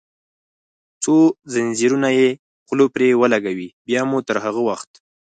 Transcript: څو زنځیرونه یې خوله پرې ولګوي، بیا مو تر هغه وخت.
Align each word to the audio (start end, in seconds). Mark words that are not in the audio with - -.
څو 1.03 1.15
زنځیرونه 1.53 2.09
یې 2.17 2.29
خوله 2.65 2.85
پرې 2.95 3.07
ولګوي، 3.21 3.69
بیا 3.87 4.01
مو 4.09 4.17
تر 4.27 4.37
هغه 4.45 4.61
وخت. 4.67 4.91